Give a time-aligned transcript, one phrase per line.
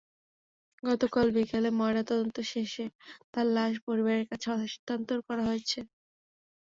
[0.83, 2.85] গতকাল বিকেলে ময়নাতদন্ত শেষে
[3.31, 5.79] তাঁর লাশ পরিবারের কাছে হস্তান্তর করা হয়েছে।